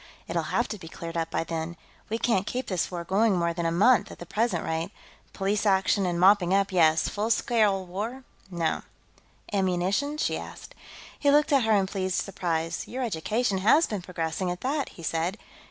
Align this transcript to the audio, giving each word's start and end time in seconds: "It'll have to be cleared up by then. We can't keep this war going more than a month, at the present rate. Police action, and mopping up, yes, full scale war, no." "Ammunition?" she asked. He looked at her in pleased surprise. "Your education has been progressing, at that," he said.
"It'll 0.27 0.41
have 0.49 0.67
to 0.69 0.79
be 0.79 0.87
cleared 0.87 1.15
up 1.15 1.29
by 1.29 1.43
then. 1.43 1.77
We 2.09 2.17
can't 2.17 2.47
keep 2.47 2.65
this 2.65 2.89
war 2.89 3.03
going 3.03 3.37
more 3.37 3.53
than 3.53 3.67
a 3.67 3.71
month, 3.71 4.09
at 4.09 4.17
the 4.17 4.25
present 4.25 4.63
rate. 4.65 4.89
Police 5.31 5.63
action, 5.63 6.07
and 6.07 6.19
mopping 6.19 6.55
up, 6.55 6.71
yes, 6.71 7.07
full 7.07 7.29
scale 7.29 7.85
war, 7.85 8.23
no." 8.49 8.81
"Ammunition?" 9.53 10.17
she 10.17 10.39
asked. 10.39 10.73
He 11.19 11.29
looked 11.29 11.53
at 11.53 11.65
her 11.65 11.73
in 11.73 11.85
pleased 11.85 12.19
surprise. 12.19 12.87
"Your 12.87 13.03
education 13.03 13.59
has 13.59 13.85
been 13.85 14.01
progressing, 14.01 14.49
at 14.49 14.61
that," 14.61 14.89
he 14.89 15.03
said. 15.03 15.37